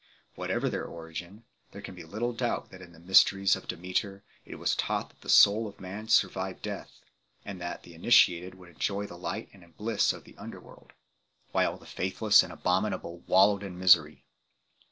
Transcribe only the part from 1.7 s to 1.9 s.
there